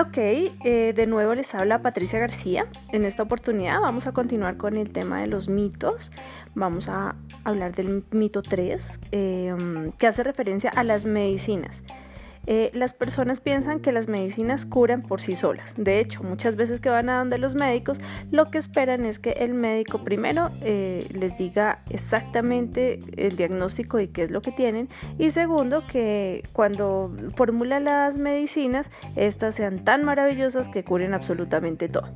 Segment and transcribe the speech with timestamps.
[0.00, 2.66] Ok, eh, de nuevo les habla Patricia García.
[2.92, 6.12] En esta oportunidad vamos a continuar con el tema de los mitos.
[6.54, 9.54] Vamos a hablar del mito 3, eh,
[9.98, 11.84] que hace referencia a las medicinas.
[12.50, 15.74] Eh, las personas piensan que las medicinas curan por sí solas.
[15.76, 19.32] De hecho, muchas veces que van a donde los médicos, lo que esperan es que
[19.32, 24.88] el médico primero eh, les diga exactamente el diagnóstico y qué es lo que tienen.
[25.18, 32.08] Y segundo, que cuando formula las medicinas, estas sean tan maravillosas que curen absolutamente todo.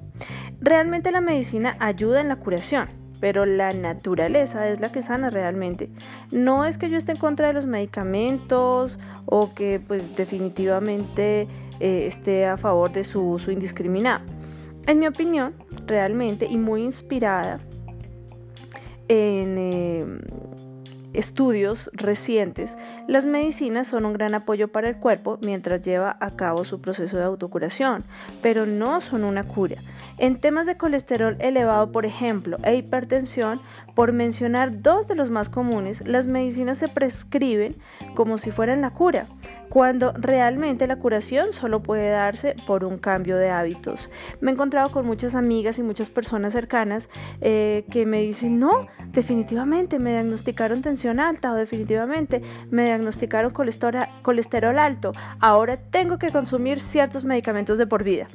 [0.60, 5.88] Realmente la medicina ayuda en la curación pero la naturaleza es la que sana realmente.
[6.32, 11.42] No es que yo esté en contra de los medicamentos o que pues definitivamente
[11.78, 14.24] eh, esté a favor de su uso indiscriminado.
[14.88, 15.54] En mi opinión,
[15.86, 17.60] realmente y muy inspirada
[19.06, 20.04] en eh,
[21.12, 26.64] estudios recientes, las medicinas son un gran apoyo para el cuerpo mientras lleva a cabo
[26.64, 28.02] su proceso de autocuración,
[28.42, 29.77] pero no son una cura.
[30.18, 33.60] En temas de colesterol elevado, por ejemplo, e hipertensión,
[33.94, 37.74] por mencionar dos de los más comunes, las medicinas se prescriben
[38.14, 39.27] como si fueran la cura,
[39.73, 44.11] cuando realmente la curación solo puede darse por un cambio de hábitos.
[44.42, 47.09] Me he encontrado con muchas amigas y muchas personas cercanas
[47.41, 54.78] eh, que me dicen, no, definitivamente me diagnosticaron tensión alta o definitivamente me diagnosticaron colesterol,
[54.78, 58.27] alto, ahora tengo que consumir ciertos medicamentos de por vida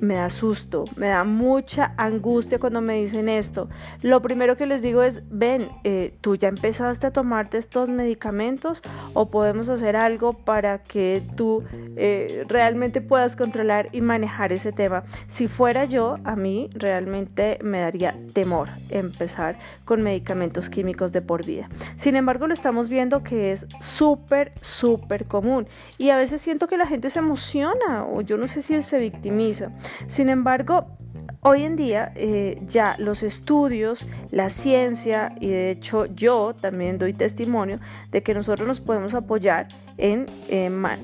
[0.00, 3.68] me da susto, me da mucha angustia cuando me dicen esto.
[4.02, 8.82] Lo primero que les digo es, ven, eh, tú ya empezaste a tomarte estos medicamentos
[9.14, 11.64] o podemos hacer algo para que tú
[11.96, 15.04] eh, realmente puedas controlar y manejar ese tema.
[15.26, 21.44] Si fuera yo, a mí realmente me daría temor empezar con medicamentos químicos de por
[21.44, 21.68] vida.
[21.96, 25.66] Sin embargo, lo estamos viendo que es súper, súper común
[25.98, 28.98] y a veces siento que la gente se emociona o yo no sé si se
[28.98, 29.70] victimiza.
[30.06, 30.86] Sin embargo,
[31.48, 37.12] Hoy en día eh, ya los estudios, la ciencia y de hecho yo también doy
[37.12, 37.78] testimonio
[38.10, 40.26] de que nosotros nos podemos apoyar en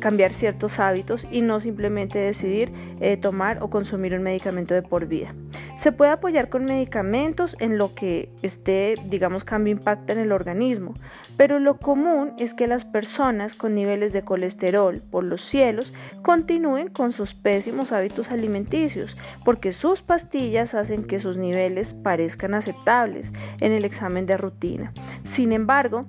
[0.01, 5.07] cambiar ciertos hábitos y no simplemente decidir eh, tomar o consumir un medicamento de por
[5.07, 5.35] vida.
[5.77, 10.95] Se puede apoyar con medicamentos en lo que este, digamos, cambio impacta en el organismo,
[11.37, 15.93] pero lo común es que las personas con niveles de colesterol por los cielos
[16.23, 20.03] continúen con sus pésimos hábitos alimenticios, porque sus
[20.75, 24.93] hacen que sus niveles parezcan aceptables en el examen de rutina.
[25.25, 26.07] Sin embargo,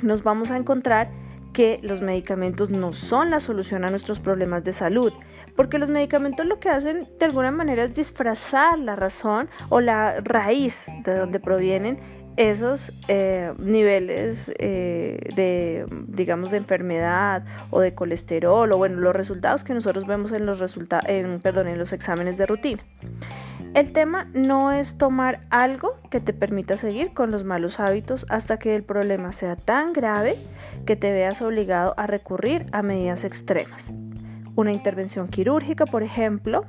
[0.00, 1.10] nos vamos a encontrar
[1.52, 5.12] que los medicamentos no son la solución a nuestros problemas de salud,
[5.54, 10.20] porque los medicamentos lo que hacen de alguna manera es disfrazar la razón o la
[10.22, 11.98] raíz de donde provienen
[12.36, 19.64] esos eh, niveles eh, de, digamos, de enfermedad o de colesterol o bueno, los resultados
[19.64, 20.76] que nosotros vemos en los,
[21.06, 22.82] en, perdón, en los exámenes de rutina.
[23.74, 28.58] El tema no es tomar algo que te permita seguir con los malos hábitos hasta
[28.58, 30.36] que el problema sea tan grave
[30.84, 33.94] que te veas obligado a recurrir a medidas extremas.
[34.54, 36.64] Una intervención quirúrgica, por ejemplo,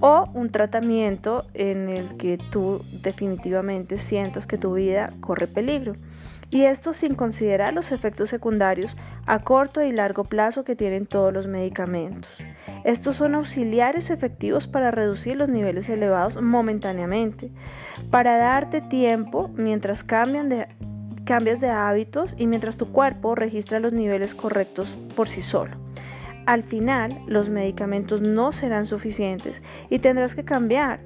[0.00, 5.94] o un tratamiento en el que tú definitivamente sientas que tu vida corre peligro
[6.50, 8.96] y esto sin considerar los efectos secundarios
[9.26, 12.38] a corto y largo plazo que tienen todos los medicamentos.
[12.84, 17.50] Estos son auxiliares efectivos para reducir los niveles elevados momentáneamente,
[18.10, 20.68] para darte tiempo mientras cambian de,
[21.24, 25.87] cambias de hábitos y mientras tu cuerpo registra los niveles correctos por sí solo.
[26.48, 31.00] Al final, los medicamentos no serán suficientes y tendrás que cambiar.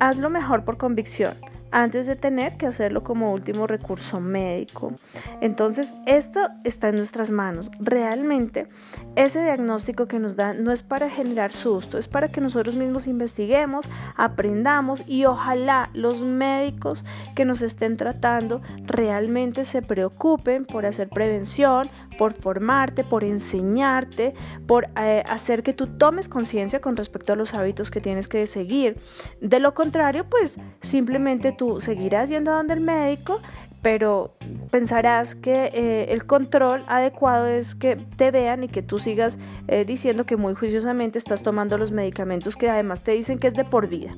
[0.00, 1.34] Hazlo mejor por convicción
[1.72, 4.92] antes de tener que hacerlo como último recurso médico.
[5.40, 7.70] Entonces, esto está en nuestras manos.
[7.80, 8.68] Realmente,
[9.16, 13.06] ese diagnóstico que nos dan no es para generar susto, es para que nosotros mismos
[13.06, 21.08] investiguemos, aprendamos y ojalá los médicos que nos estén tratando realmente se preocupen por hacer
[21.08, 21.88] prevención,
[22.18, 24.34] por formarte, por enseñarte,
[24.66, 28.46] por eh, hacer que tú tomes conciencia con respecto a los hábitos que tienes que
[28.46, 28.96] seguir.
[29.40, 33.40] De lo contrario, pues simplemente tú seguirás yendo a donde el médico
[33.82, 34.36] pero
[34.70, 39.84] pensarás que eh, el control adecuado es que te vean y que tú sigas eh,
[39.84, 43.64] diciendo que muy juiciosamente estás tomando los medicamentos que además te dicen que es de
[43.64, 44.12] por vida.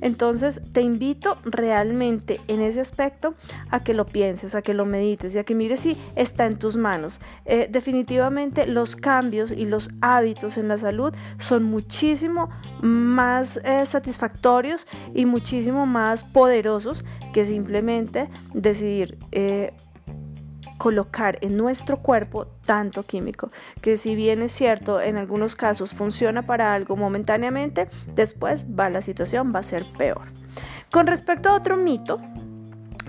[0.00, 3.34] Entonces te invito realmente en ese aspecto
[3.70, 6.58] a que lo pienses, a que lo medites y a que mires si está en
[6.58, 7.20] tus manos.
[7.44, 12.48] Eh, definitivamente los cambios y los hábitos en la salud son muchísimo
[12.80, 19.72] más satisfactorios y muchísimo más poderosos que simplemente decidir eh,
[20.80, 23.50] colocar en nuestro cuerpo tanto químico,
[23.82, 29.02] que si bien es cierto, en algunos casos funciona para algo momentáneamente, después va la
[29.02, 30.22] situación va a ser peor.
[30.90, 32.18] Con respecto a otro mito,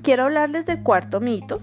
[0.04, 1.62] quiero hablarles del cuarto mito,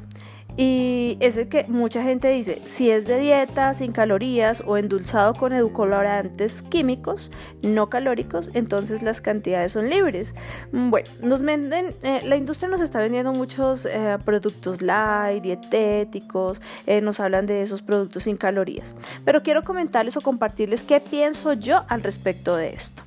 [0.61, 5.33] y es el que mucha gente dice, si es de dieta, sin calorías o endulzado
[5.35, 7.31] con edulcorantes químicos
[7.63, 10.35] no calóricos, entonces las cantidades son libres.
[10.73, 17.01] Bueno, nos venden, eh, la industria nos está vendiendo muchos eh, productos light, dietéticos, eh,
[17.03, 18.97] nos hablan de esos productos sin calorías.
[19.25, 23.05] Pero quiero comentarles o compartirles qué pienso yo al respecto de esto.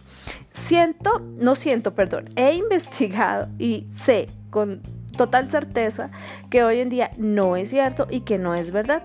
[0.54, 4.82] Siento, no siento, perdón, he investigado y sé con
[5.16, 6.12] total certeza
[6.50, 9.04] que hoy en día no es cierto y que no es verdad.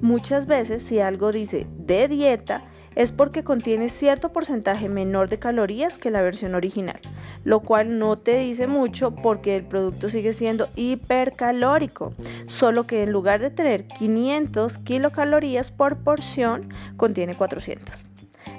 [0.00, 2.62] Muchas veces si algo dice de dieta
[2.94, 6.98] es porque contiene cierto porcentaje menor de calorías que la versión original,
[7.44, 12.12] lo cual no te dice mucho porque el producto sigue siendo hipercalórico,
[12.48, 18.06] solo que en lugar de tener 500 kilocalorías por porción, contiene 400.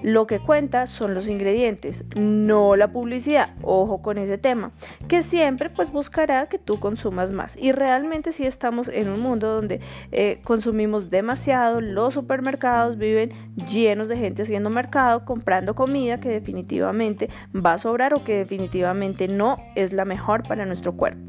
[0.02, 3.54] Lo que cuenta son los ingredientes, no la publicidad.
[3.62, 4.72] Ojo con ese tema,
[5.08, 7.58] que siempre pues buscará que tú consumas más.
[7.58, 9.82] Y realmente si estamos en un mundo donde
[10.12, 13.32] eh, consumimos demasiado, los supermercados viven
[13.70, 19.28] llenos de gente haciendo mercado, comprando comida que definitivamente va a sobrar o que definitivamente
[19.28, 21.22] no es la mejor para nuestro cuerpo.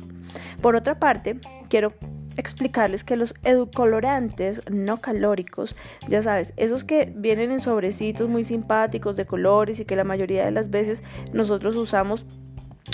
[0.61, 1.93] Por otra parte, quiero
[2.41, 5.77] explicarles que los edulcorantes no calóricos,
[6.09, 10.45] ya sabes, esos que vienen en sobrecitos muy simpáticos de colores y que la mayoría
[10.45, 11.03] de las veces
[11.33, 12.27] nosotros usamos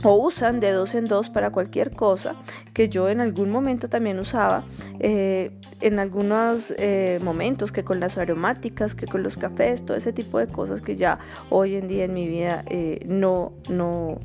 [0.04, 2.37] o usan de dos en dos para cualquier cosa
[2.75, 4.64] que yo en algún momento también usaba
[5.00, 10.12] eh, en algunos eh, momentos que con las aromáticas que con los cafés todo ese
[10.12, 11.19] tipo de cosas que ya
[11.50, 14.19] hoy en día en mi vida eh, no no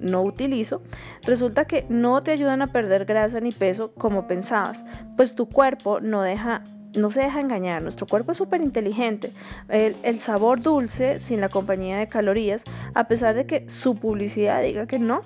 [0.00, 0.82] no utilizo,
[1.22, 4.84] resulta que no te ayudan a perder grasa ni peso como pensabas,
[5.16, 6.62] pues tu cuerpo no deja
[6.94, 9.34] no se deja engañar, nuestro cuerpo es súper inteligente.
[9.68, 12.64] El, el, sabor dulce sin la compañía de calorías,
[12.94, 15.20] a pesar de que su publicidad diga que no,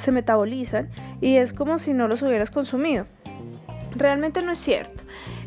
[0.00, 0.88] se metabolizan
[1.20, 3.06] y es como si no los hubieras consumido.
[3.96, 5.02] Realmente no es cierto.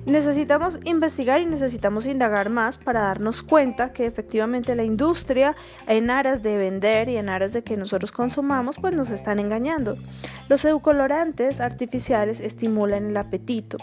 [0.05, 5.55] Necesitamos investigar y necesitamos indagar más para darnos cuenta que efectivamente la industria
[5.87, 9.95] en aras de vender y en aras de que nosotros consumamos pues nos están engañando.
[10.49, 13.77] Los edulcorantes artificiales estimulan el apetito.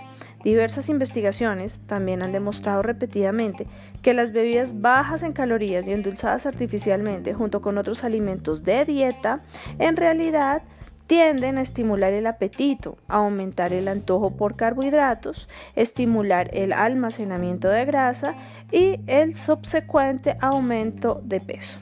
[0.45, 3.67] Diversas investigaciones también han demostrado repetidamente
[4.03, 9.41] que las bebidas bajas en calorías y endulzadas artificialmente junto con otros alimentos de dieta
[9.79, 10.63] en realidad
[11.11, 18.37] tienden a estimular el apetito, aumentar el antojo por carbohidratos, estimular el almacenamiento de grasa
[18.71, 21.81] y el subsecuente aumento de peso.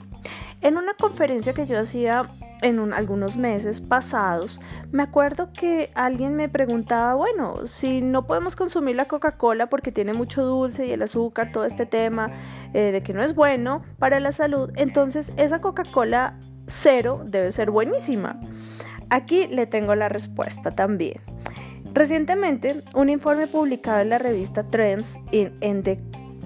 [0.62, 2.26] En una conferencia que yo hacía
[2.62, 8.96] en algunos meses pasados, me acuerdo que alguien me preguntaba, bueno, si no podemos consumir
[8.96, 12.30] la Coca-Cola porque tiene mucho dulce y el azúcar, todo este tema
[12.72, 17.70] eh, de que no es bueno para la salud, entonces esa Coca-Cola cero debe ser
[17.70, 18.40] buenísima.
[19.10, 21.20] Aquí le tengo la respuesta también.
[21.94, 25.52] Recientemente, un informe publicado en la revista Trends in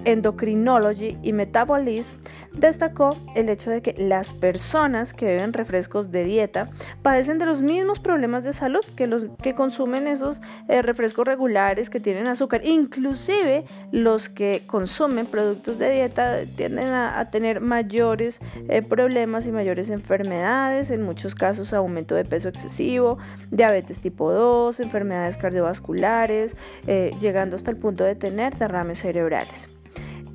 [0.05, 2.17] Endocrinology y Metabolism
[2.53, 6.69] destacó el hecho de que las personas que beben refrescos de dieta
[7.01, 11.89] padecen de los mismos problemas de salud que los que consumen esos eh, refrescos regulares
[11.89, 12.61] que tienen azúcar.
[12.63, 19.89] Inclusive los que consumen productos de dieta tienden a, tener mayores eh, problemas y mayores
[19.89, 23.17] enfermedades, en muchos casos aumento de peso excesivo,
[23.51, 26.55] diabetes tipo 2, enfermedades cardiovasculares,
[26.87, 29.69] eh, llegando hasta el punto de tener derrames cerebrales.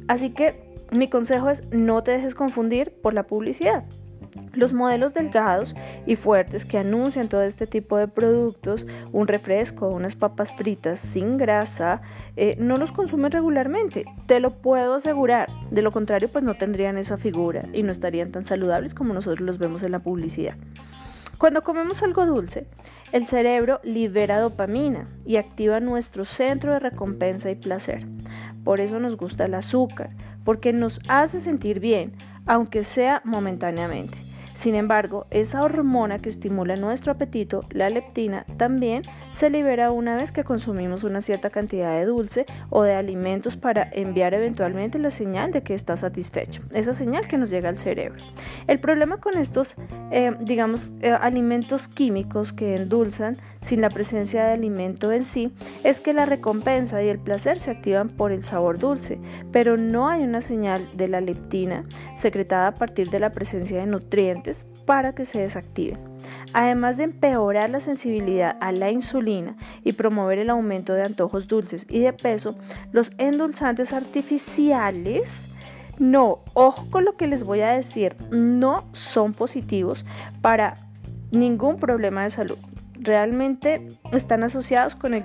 [0.08, 3.84] Así que mi consejo es no te dejes confundir por la publicidad.
[4.52, 10.16] Los modelos delgados y fuertes que anuncian todo este tipo de productos, un refresco, unas
[10.16, 12.02] papas fritas sin grasa,
[12.36, 14.04] eh, no los consumen regularmente.
[14.26, 15.48] Te lo puedo asegurar.
[15.70, 19.40] De lo contrario, pues no tendrían esa figura y no estarían tan saludables como nosotros
[19.40, 20.56] los vemos en la publicidad.
[21.38, 22.66] Cuando comemos algo dulce,
[23.12, 28.04] el cerebro libera dopamina y activa nuestro centro de recompensa y placer.
[28.68, 30.10] Por eso nos gusta el azúcar,
[30.44, 32.12] porque nos hace sentir bien,
[32.44, 34.18] aunque sea momentáneamente.
[34.52, 40.32] Sin embargo, esa hormona que estimula nuestro apetito, la leptina, también se libera una vez
[40.32, 45.52] que consumimos una cierta cantidad de dulce o de alimentos para enviar eventualmente la señal
[45.52, 48.22] de que está satisfecho, esa señal que nos llega al cerebro.
[48.66, 49.76] El problema con estos,
[50.10, 55.52] eh, digamos, eh, alimentos químicos que endulzan sin la presencia de alimento en sí
[55.84, 59.18] es que la recompensa y el placer se activan por el sabor dulce,
[59.52, 61.84] pero no hay una señal de la leptina
[62.16, 65.98] secretada a partir de la presencia de nutrientes para que se desactiven.
[66.54, 71.86] Además de empeorar la sensibilidad a la insulina y promover el aumento de antojos dulces
[71.90, 72.56] y de peso,
[72.92, 75.50] los endulzantes artificiales
[75.98, 80.06] no, ojo con lo que les voy a decir, no son positivos
[80.40, 80.74] para
[81.32, 82.58] ningún problema de salud.
[83.08, 85.24] Realmente están asociados con el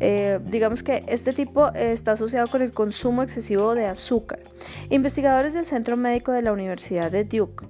[0.00, 4.40] eh, digamos que este tipo está asociado con el consumo excesivo de azúcar.
[4.90, 7.66] Investigadores del Centro Médico de la Universidad de Duke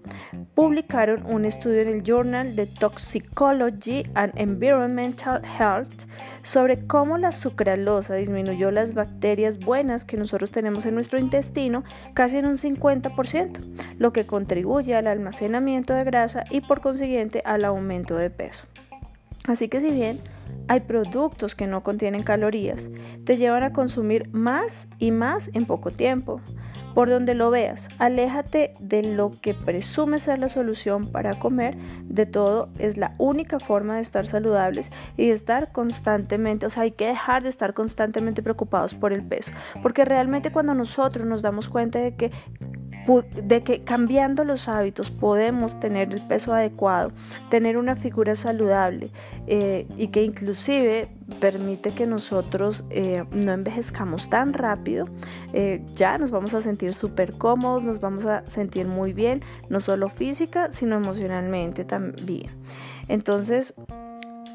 [0.55, 6.09] publicaron un estudio en el Journal de Toxicology and Environmental Health
[6.43, 12.39] sobre cómo la sucralosa disminuyó las bacterias buenas que nosotros tenemos en nuestro intestino casi
[12.39, 13.61] en un 50%,
[13.99, 18.67] lo que contribuye al almacenamiento de grasa y por consiguiente al aumento de peso.
[19.45, 20.21] Así que si bien
[20.69, 22.91] hay productos que no contienen calorías,
[23.25, 26.41] te llevan a consumir más y más en poco tiempo.
[26.95, 31.77] Por donde lo veas, aléjate de lo que presume ser la solución para comer.
[32.05, 36.93] De todo, es la única forma de estar saludables y estar constantemente, o sea, hay
[36.93, 39.51] que dejar de estar constantemente preocupados por el peso.
[39.83, 42.31] Porque realmente cuando nosotros nos damos cuenta de que
[43.07, 47.13] de que cambiando los hábitos podemos tener el peso adecuado,
[47.51, 49.11] tener una figura saludable
[49.47, 51.09] eh, y que inclusive
[51.41, 55.09] permite que nosotros eh, no envejezcamos tan rápido,
[55.53, 59.81] eh, ya nos vamos a sentir súper cómodos, nos vamos a sentir muy bien, no
[59.81, 62.51] solo física, sino emocionalmente también.
[63.09, 63.75] Entonces,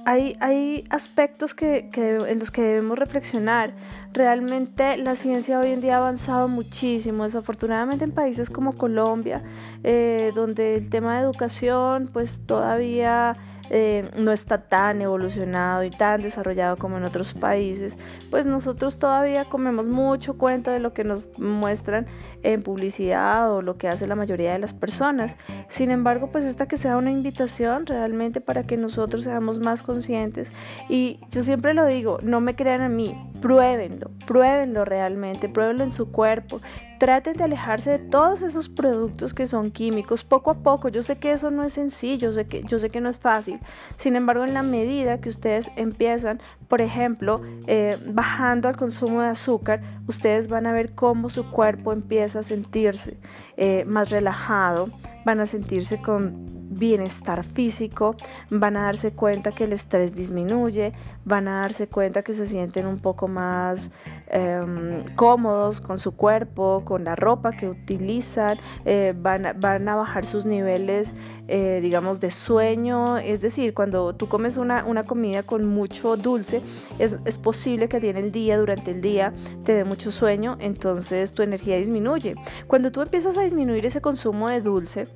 [0.09, 3.73] hay, aspectos que, en los que debemos reflexionar.
[4.11, 9.43] Realmente la ciencia hoy en día ha avanzado muchísimo, desafortunadamente en países como Colombia,
[9.83, 13.35] eh, donde el tema de educación pues todavía
[13.69, 17.97] eh, no está tan evolucionado y tan desarrollado como en otros países,
[18.29, 22.07] pues nosotros todavía comemos mucho cuento de lo que nos muestran
[22.43, 25.37] en publicidad o lo que hace la mayoría de las personas.
[25.67, 30.51] Sin embargo, pues esta que sea una invitación realmente para que nosotros seamos más conscientes
[30.89, 35.91] y yo siempre lo digo, no me crean a mí, pruébenlo, pruébenlo realmente, pruébenlo en
[35.91, 36.61] su cuerpo,
[36.99, 40.89] Traten de alejarse de todos esos productos que son químicos poco a poco.
[40.89, 43.19] Yo sé que eso no es sencillo, yo sé que, yo sé que no es
[43.19, 43.59] fácil.
[43.95, 49.29] Sin embargo, en la medida que ustedes empiezan, por ejemplo, eh, bajando al consumo de
[49.29, 53.17] azúcar, ustedes van a ver cómo su cuerpo empieza a sentirse
[53.55, 54.89] eh, más relajado,
[55.25, 58.15] van a sentirse con bienestar físico,
[58.49, 60.93] van a darse cuenta que el estrés disminuye,
[61.25, 63.89] van a darse cuenta que se sienten un poco más
[64.29, 70.45] em, cómodos con su cuerpo, con la ropa que utilizan, eh, van, a, bajar sus
[70.45, 71.15] niveles,
[71.47, 73.17] eh, digamos, de sueño.
[73.17, 76.61] Es decir, cuando tú comes una, una comida con mucho dulce,
[76.97, 79.33] es, es posible que en el día, durante el día,
[79.65, 82.35] te dé mucho sueño, entonces tu energía disminuye.
[82.67, 85.07] Cuando tú empiezas a disminuir ese consumo de dulce,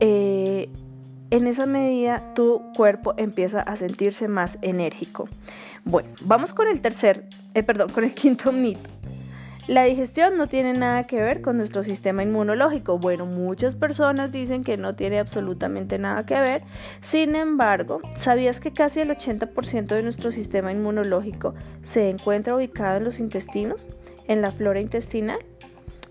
[0.00, 0.70] eh,
[1.30, 5.28] en esa medida tu cuerpo empieza a sentirse más enérgico.
[5.88, 8.90] Bueno, vamos con el tercer, eh, perdón, con el quinto mito.
[9.68, 12.98] La digestión no tiene nada que ver con nuestro sistema inmunológico.
[12.98, 16.62] Bueno, muchas personas dicen que no tiene absolutamente nada que ver.
[17.00, 23.04] Sin embargo, ¿sabías que casi el 80% de nuestro sistema inmunológico se encuentra ubicado en
[23.04, 23.88] los intestinos,
[24.26, 25.38] en la flora intestinal?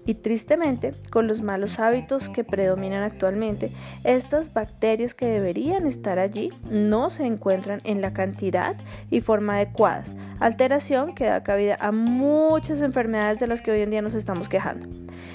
[0.07, 3.71] Y tristemente, con los malos hábitos que predominan actualmente,
[4.05, 8.77] estas bacterias que deberían estar allí no se encuentran en la cantidad
[9.11, 13.91] y forma adecuadas, alteración que da cabida a muchas enfermedades de las que hoy en
[13.91, 14.87] día nos estamos quejando.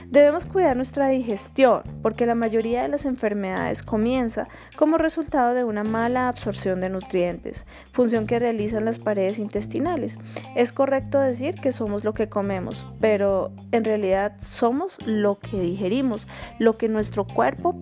[0.08, 5.84] Debemos cuidar nuestra digestión porque la mayoría de las enfermedades comienza como resultado de una
[5.84, 10.18] mala absorción de nutrientes, función que realizan las paredes intestinales.
[10.56, 14.61] Es correcto decir que somos lo que comemos, pero en realidad somos
[15.06, 16.26] lo que digerimos,
[16.58, 17.74] lo que nuestro cuerpo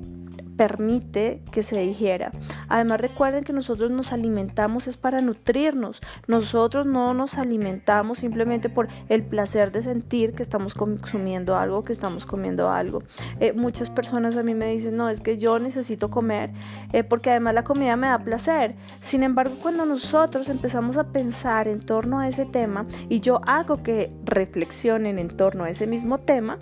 [0.61, 2.33] permite que se digiera.
[2.69, 6.02] Además recuerden que nosotros nos alimentamos es para nutrirnos.
[6.26, 11.95] Nosotros no nos alimentamos simplemente por el placer de sentir que estamos consumiendo algo, que
[11.95, 13.02] estamos comiendo algo.
[13.40, 16.50] Eh, muchas personas a mí me dicen, no, es que yo necesito comer
[16.93, 18.75] eh, porque además la comida me da placer.
[19.00, 23.83] Sin embargo, cuando nosotros empezamos a pensar en torno a ese tema y yo hago
[23.83, 26.59] que reflexionen en torno a ese mismo tema,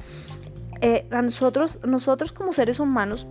[0.80, 3.26] eh, a nosotros, nosotros como seres humanos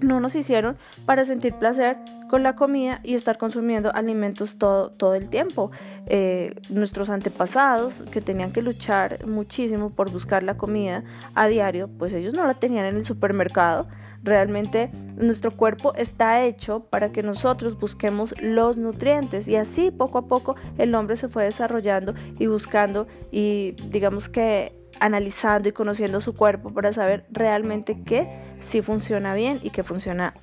[0.00, 1.96] no nos hicieron para sentir placer
[2.28, 5.70] con la comida y estar consumiendo alimentos todo, todo el tiempo.
[6.06, 12.12] Eh, nuestros antepasados que tenían que luchar muchísimo por buscar la comida a diario, pues
[12.14, 13.86] ellos no la tenían en el supermercado.
[14.22, 20.26] Realmente nuestro cuerpo está hecho para que nosotros busquemos los nutrientes y así poco a
[20.26, 26.34] poco el hombre se fue desarrollando y buscando y digamos que analizando y conociendo su
[26.34, 30.34] cuerpo para saber realmente qué sí funciona bien y qué funciona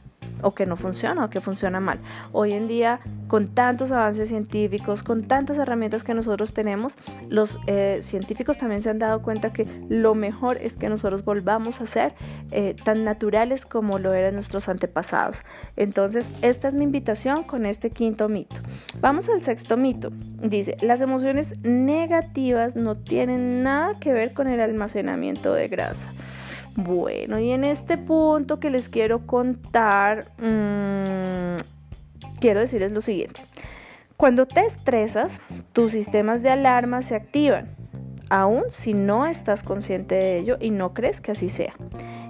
[0.44, 2.00] o que no funciona o que funciona mal.
[2.32, 6.98] Hoy en día, con tantos avances científicos, con tantas herramientas que nosotros tenemos,
[7.30, 11.82] los eh, científicos también se han dado cuenta que lo mejor es que nosotros volvamos
[11.82, 12.14] a ser
[12.52, 15.44] eh, tan naturales como lo eran nuestros antepasados.
[15.76, 18.56] Entonces, esta es mi invitación con este quinto mito.
[19.00, 20.12] Vamos al sexto mito.
[20.42, 26.10] Dice, las emociones negativas no tienen nada que ver con el almacenamiento de grasa.
[26.76, 31.56] Bueno, y en este punto que les quiero contar, mmm,
[32.40, 33.42] quiero decirles lo siguiente.
[34.18, 37.76] Cuando te estresas, tus sistemas de alarma se activan,
[38.30, 41.74] aun si no estás consciente de ello y no crees que así sea.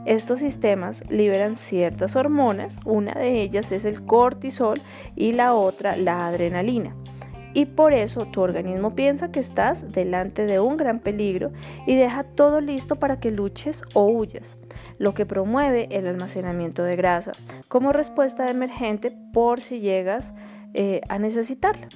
[0.05, 4.81] Estos sistemas liberan ciertas hormonas, una de ellas es el cortisol
[5.15, 6.93] y la otra la adrenalina
[7.53, 11.51] y por eso tu organismo piensa que estás delante de un gran peligro
[11.85, 14.57] y deja todo listo para que luches o huyas,
[14.97, 17.31] lo que promueve el almacenamiento de grasa
[17.67, 20.33] como respuesta emergente por si llegas
[20.73, 21.87] eh, a necesitarla.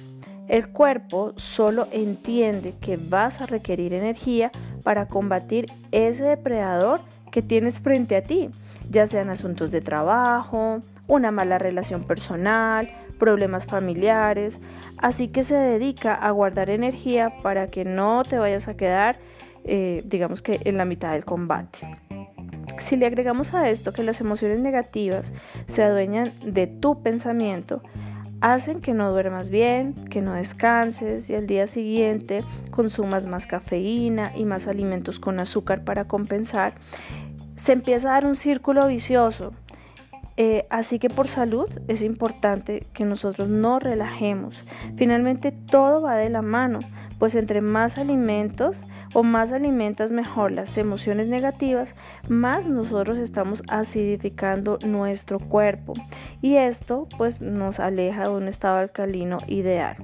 [0.48, 4.50] El cuerpo solo entiende que vas a requerir energía
[4.82, 8.48] para combatir ese depredador que tienes frente a ti,
[8.90, 14.60] ya sean asuntos de trabajo, una mala relación personal, problemas familiares,
[14.96, 19.16] así que se dedica a guardar energía para que no te vayas a quedar,
[19.64, 21.86] eh, digamos que en la mitad del combate.
[22.78, 25.32] Si le agregamos a esto que las emociones negativas
[25.66, 27.82] se adueñan de tu pensamiento,
[28.40, 34.32] hacen que no duermas bien, que no descanses y al día siguiente consumas más cafeína
[34.36, 36.74] y más alimentos con azúcar para compensar,
[37.56, 39.52] se empieza a dar un círculo vicioso
[40.40, 44.64] eh, así que por salud es importante que nosotros no relajemos.
[44.94, 46.78] Finalmente todo va de la mano,
[47.18, 51.96] pues entre más alimentos o más alimentas mejor las emociones negativas,
[52.28, 55.94] más nosotros estamos acidificando nuestro cuerpo
[56.40, 59.96] y esto pues nos aleja de un estado alcalino ideal.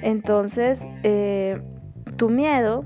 [0.00, 1.60] Entonces, eh,
[2.16, 2.84] tu miedo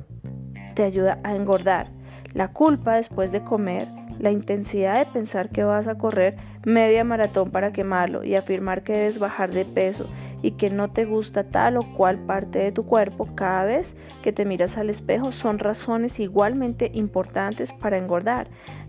[0.75, 1.93] te ayuda a engordar.
[2.33, 7.51] La culpa después de comer la intensidad de pensar que vas a correr media maratón
[7.51, 10.07] para quemarlo y afirmar que debes bajar de peso
[10.43, 14.33] y que no te gusta tal o cual parte de tu cuerpo cada vez que
[14.33, 18.49] te miras al espejo son razones igualmente importantes para engordar.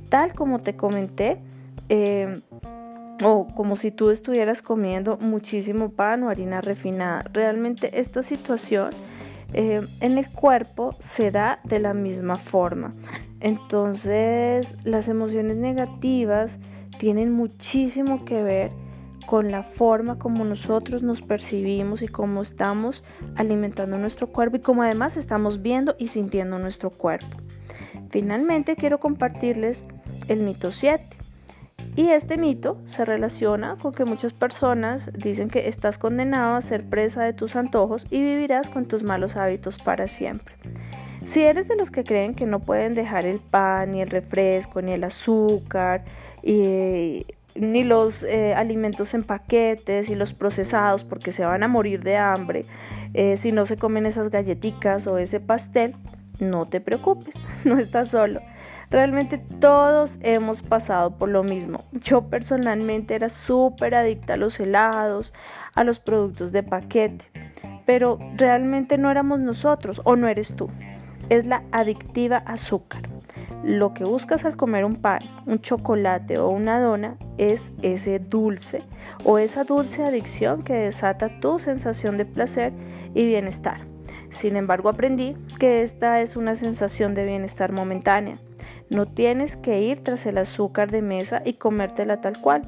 [0.09, 1.41] Tal como te comenté,
[1.87, 2.41] eh,
[3.23, 7.23] o como si tú estuvieras comiendo muchísimo pan o harina refinada.
[7.31, 8.89] Realmente esta situación
[9.53, 12.93] eh, en el cuerpo se da de la misma forma.
[13.39, 16.59] Entonces, las emociones negativas
[16.97, 18.71] tienen muchísimo que ver
[19.25, 23.03] con la forma como nosotros nos percibimos y cómo estamos
[23.35, 27.37] alimentando nuestro cuerpo y cómo además estamos viendo y sintiendo nuestro cuerpo.
[28.09, 29.85] Finalmente quiero compartirles
[30.27, 31.20] el mito 7.
[31.95, 36.85] Y este mito se relaciona con que muchas personas dicen que estás condenado a ser
[36.85, 40.55] presa de tus antojos y vivirás con tus malos hábitos para siempre.
[41.25, 44.81] Si eres de los que creen que no pueden dejar el pan, ni el refresco,
[44.81, 46.03] ni el azúcar,
[46.43, 52.17] ni los eh, alimentos en paquetes y los procesados porque se van a morir de
[52.17, 52.65] hambre
[53.13, 55.95] eh, si no se comen esas galletitas o ese pastel,
[56.39, 58.41] no te preocupes, no estás solo.
[58.91, 61.83] Realmente todos hemos pasado por lo mismo.
[61.93, 65.33] Yo personalmente era súper adicta a los helados,
[65.73, 67.31] a los productos de paquete,
[67.85, 70.69] pero realmente no éramos nosotros o no eres tú
[71.31, 73.03] es la adictiva azúcar.
[73.63, 78.83] Lo que buscas al comer un pan, un chocolate o una dona es ese dulce
[79.23, 82.73] o esa dulce adicción que desata tu sensación de placer
[83.13, 83.90] y bienestar.
[84.31, 88.37] Sin embargo, aprendí que esta es una sensación de bienestar momentánea.
[88.89, 92.67] No tienes que ir tras el azúcar de mesa y comértela tal cual.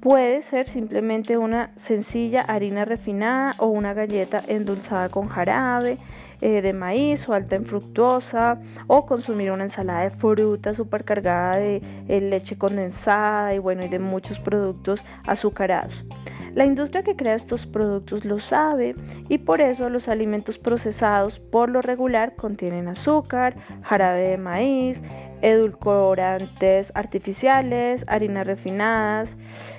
[0.00, 5.96] Puede ser simplemente una sencilla harina refinada o una galleta endulzada con jarabe,
[6.40, 11.80] eh, de maíz o alta en fructosa o consumir una ensalada de fruta supercargada de
[12.08, 16.04] eh, leche condensada y bueno y de muchos productos azucarados.
[16.54, 18.94] La industria que crea estos productos lo sabe
[19.28, 25.02] y por eso los alimentos procesados por lo regular contienen azúcar, jarabe de maíz,
[25.40, 29.38] edulcorantes artificiales, harinas refinadas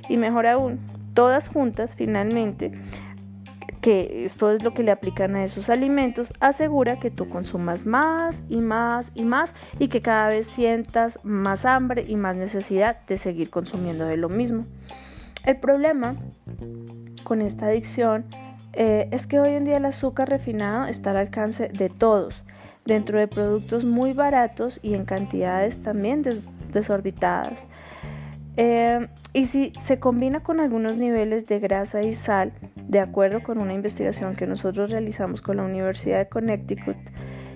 [0.10, 0.80] y mejor aún,
[1.14, 2.72] todas juntas finalmente
[3.82, 8.42] que esto es lo que le aplican a esos alimentos, asegura que tú consumas más
[8.48, 13.18] y más y más y que cada vez sientas más hambre y más necesidad de
[13.18, 14.66] seguir consumiendo de lo mismo.
[15.46, 16.16] El problema
[17.24, 18.26] con esta adicción
[18.74, 22.44] eh, es que hoy en día el azúcar refinado está al alcance de todos,
[22.86, 26.24] dentro de productos muy baratos y en cantidades también
[26.72, 27.68] desorbitadas.
[28.56, 33.58] Eh, y si se combina con algunos niveles de grasa y sal, de acuerdo con
[33.58, 36.98] una investigación que nosotros realizamos con la Universidad de Connecticut,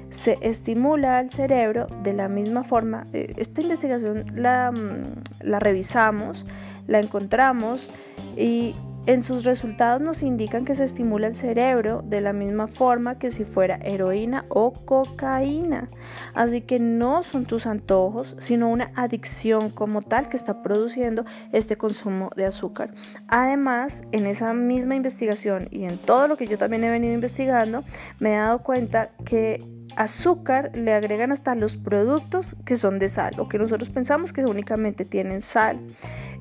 [0.10, 3.06] se estimula al cerebro de la misma forma.
[3.14, 6.46] Eh, esta investigación la, mm, la revisamos,
[6.88, 7.90] la encontramos
[8.36, 8.76] y
[9.08, 13.32] en sus resultados nos indican que se estimula el cerebro de la misma forma que
[13.32, 15.88] si fuera heroína o cocaína.
[16.34, 21.24] Así que no son tus antojos, sino una adicción como tal que está produciendo
[21.54, 22.94] este consumo de azúcar.
[23.30, 27.86] Además, en esa misma investigación y en todo lo que yo también he venido investigando,
[28.20, 29.64] me he dado cuenta que
[29.96, 34.46] azúcar le agregan hasta los productos que son de sal o que nosotros pensamos que
[34.46, 35.80] únicamente tienen sal.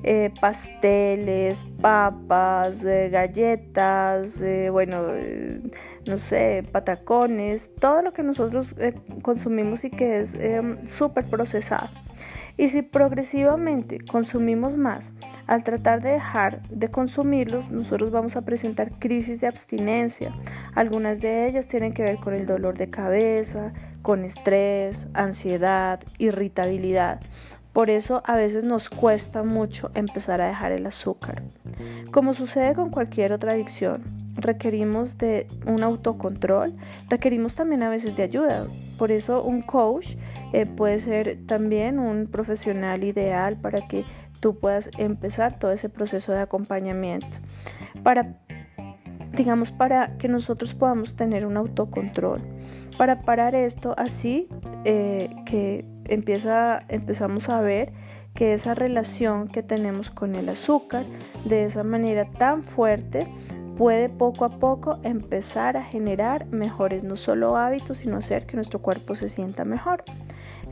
[0.03, 5.07] Eh, pasteles, papas, eh, galletas, eh, bueno,
[6.07, 8.75] no sé, patacones, todo lo que nosotros
[9.23, 11.89] consumimos y que es em, súper procesado.
[12.57, 15.13] Y si progresivamente consumimos más,
[15.45, 20.33] al tratar de dejar de consumirlos, nosotros vamos a presentar crisis de abstinencia.
[20.73, 27.21] Algunas de ellas tienen que ver con el dolor de cabeza, con estrés, ansiedad, irritabilidad.
[27.73, 31.43] Por eso a veces nos cuesta mucho empezar a dejar el azúcar.
[32.11, 36.73] Como sucede con cualquier otra adicción, requerimos de un autocontrol,
[37.09, 38.67] requerimos también a veces de ayuda.
[38.97, 40.15] Por eso un coach
[40.53, 44.05] eh, puede ser también un profesional ideal para que
[44.39, 47.37] tú puedas empezar todo ese proceso de acompañamiento.
[48.03, 48.37] Para
[49.33, 52.41] digamos, para que nosotros podamos tener un autocontrol.
[52.97, 54.49] Para parar esto así
[54.83, 57.93] eh, que empieza, empezamos a ver
[58.33, 61.05] que esa relación que tenemos con el azúcar
[61.45, 63.27] de esa manera tan fuerte
[63.77, 68.81] puede poco a poco empezar a generar mejores no solo hábitos, sino hacer que nuestro
[68.81, 70.03] cuerpo se sienta mejor.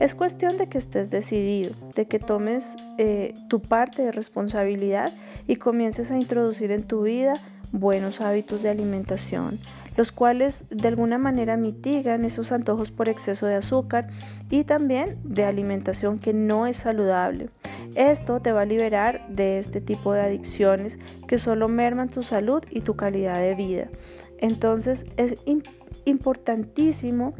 [0.00, 5.12] Es cuestión de que estés decidido, de que tomes eh, tu parte de responsabilidad
[5.46, 7.34] y comiences a introducir en tu vida
[7.72, 9.58] buenos hábitos de alimentación,
[9.96, 14.08] los cuales de alguna manera mitigan esos antojos por exceso de azúcar
[14.50, 17.50] y también de alimentación que no es saludable.
[17.96, 22.62] Esto te va a liberar de este tipo de adicciones que solo merman tu salud
[22.70, 23.88] y tu calidad de vida.
[24.38, 25.36] Entonces es
[26.04, 27.34] importantísimo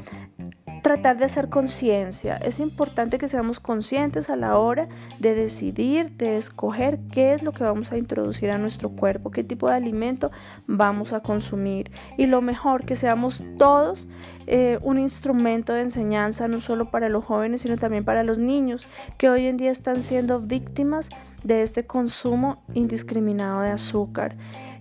[0.83, 2.37] tratar de hacer conciencia.
[2.37, 7.53] Es importante que seamos conscientes a la hora de decidir, de escoger qué es lo
[7.53, 10.31] que vamos a introducir a nuestro cuerpo, qué tipo de alimento
[10.67, 11.91] vamos a consumir.
[12.17, 14.09] Y lo mejor, que seamos todos
[14.47, 18.87] eh, un instrumento de enseñanza, no solo para los jóvenes, sino también para los niños,
[19.19, 21.11] que hoy en día están siendo víctimas
[21.43, 24.37] de este consumo indiscriminado de azúcar.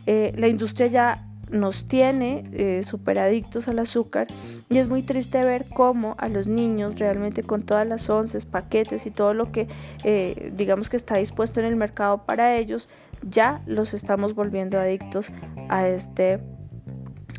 [0.08, 4.28] Eh, la industria ya nos tiene eh, súper adictos al azúcar
[4.70, 9.06] y es muy triste ver cómo a los niños realmente con todas las onces, paquetes
[9.06, 9.68] y todo lo que
[10.04, 12.90] eh, digamos que está dispuesto en el mercado para ellos,
[13.30, 15.32] ya los estamos volviendo adictos
[15.70, 16.40] a este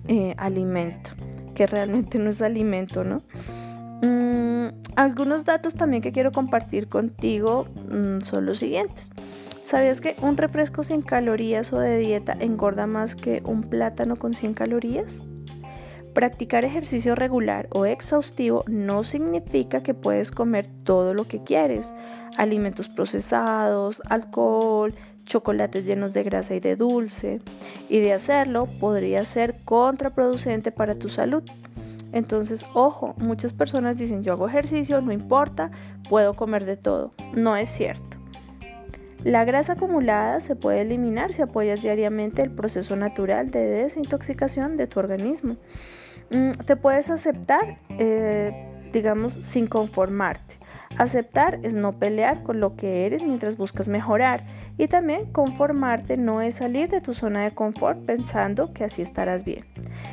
[0.08, 1.10] eh, alimento,
[1.54, 3.22] que realmente no es alimento, ¿no?
[4.02, 9.10] Mm, algunos datos también que quiero compartir contigo mm, son los siguientes.
[9.66, 14.32] ¿Sabías que un refresco sin calorías o de dieta engorda más que un plátano con
[14.32, 15.24] 100 calorías?
[16.14, 21.96] Practicar ejercicio regular o exhaustivo no significa que puedes comer todo lo que quieres.
[22.36, 27.40] Alimentos procesados, alcohol, chocolates llenos de grasa y de dulce.
[27.88, 31.42] Y de hacerlo podría ser contraproducente para tu salud.
[32.12, 35.72] Entonces, ojo, muchas personas dicen yo hago ejercicio, no importa,
[36.08, 37.10] puedo comer de todo.
[37.34, 38.15] No es cierto.
[39.26, 44.86] La grasa acumulada se puede eliminar si apoyas diariamente el proceso natural de desintoxicación de
[44.86, 45.56] tu organismo.
[46.30, 48.52] Mm, te puedes aceptar, eh,
[48.92, 50.58] digamos, sin conformarte.
[50.96, 54.44] Aceptar es no pelear con lo que eres mientras buscas mejorar.
[54.78, 59.44] Y también conformarte no es salir de tu zona de confort pensando que así estarás
[59.44, 59.64] bien.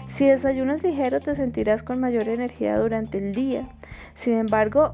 [0.08, 3.70] Si desayunas ligero te sentirás con mayor energía durante el día.
[4.16, 4.94] Sin embargo,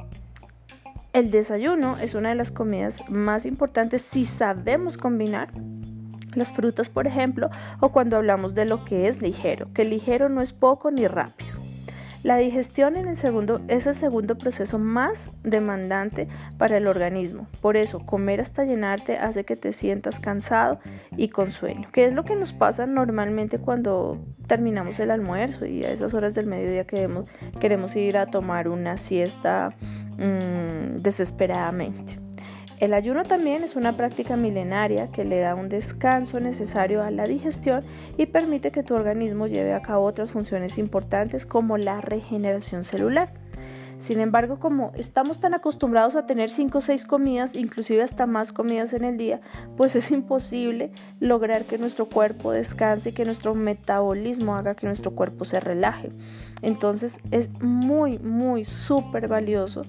[1.13, 5.51] el desayuno es una de las comidas más importantes si sabemos combinar
[6.35, 10.41] las frutas, por ejemplo, o cuando hablamos de lo que es ligero, que ligero no
[10.41, 11.58] es poco ni rápido.
[12.21, 16.27] La digestión en el segundo, es el segundo proceso más demandante
[16.57, 17.47] para el organismo.
[17.61, 20.79] Por eso, comer hasta llenarte hace que te sientas cansado
[21.15, 25.85] y con sueño, que es lo que nos pasa normalmente cuando terminamos el almuerzo y
[25.85, 27.29] a esas horas del mediodía queremos,
[27.59, 29.73] queremos ir a tomar una siesta
[30.17, 32.28] mmm, desesperadamente.
[32.79, 37.27] El ayuno también es una práctica milenaria que le da un descanso necesario a la
[37.27, 37.83] digestión
[38.17, 43.33] y permite que tu organismo lleve a cabo otras funciones importantes como la regeneración celular.
[43.97, 48.53] Sin embargo, como estamos tan acostumbrados a tener 5 o 6 comidas, inclusive hasta más
[48.53, 49.41] comidas en el día,
[49.75, 55.43] pues es imposible lograr que nuestro cuerpo descanse, que nuestro metabolismo haga que nuestro cuerpo
[55.43, 56.11] se relaje.
[56.61, 59.81] Entonces es muy, muy súper valioso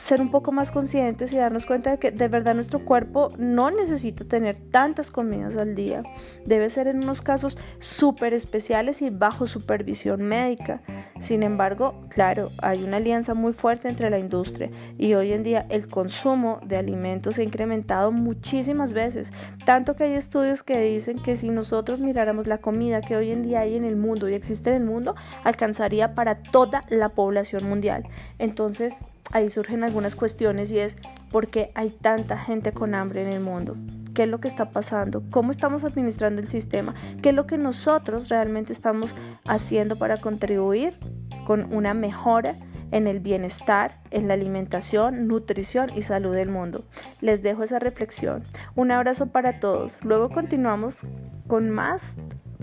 [0.00, 3.70] ser un poco más conscientes y darnos cuenta de que de verdad nuestro cuerpo no
[3.70, 6.02] necesita tener tantas comidas al día.
[6.46, 10.80] Debe ser en unos casos súper especiales y bajo supervisión médica.
[11.20, 15.66] Sin embargo, claro, hay una alianza muy fuerte entre la industria y hoy en día
[15.68, 19.32] el consumo de alimentos ha incrementado muchísimas veces.
[19.66, 23.42] Tanto que hay estudios que dicen que si nosotros miráramos la comida que hoy en
[23.42, 27.68] día hay en el mundo y existe en el mundo, alcanzaría para toda la población
[27.68, 28.08] mundial.
[28.38, 30.96] Entonces, ahí surgen algunas cuestiones y es
[31.30, 33.76] por qué hay tanta gente con hambre en el mundo.
[34.14, 35.22] ¿Qué es lo que está pasando?
[35.30, 36.94] ¿Cómo estamos administrando el sistema?
[37.22, 40.98] ¿Qué es lo que nosotros realmente estamos haciendo para contribuir
[41.46, 42.58] con una mejora
[42.90, 46.84] en el bienestar, en la alimentación, nutrición y salud del mundo?
[47.20, 48.42] Les dejo esa reflexión.
[48.74, 49.98] Un abrazo para todos.
[50.02, 51.06] Luego continuamos
[51.46, 52.16] con más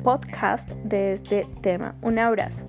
[0.04, 1.96] podcast de este tema.
[2.02, 2.68] Un abrazo.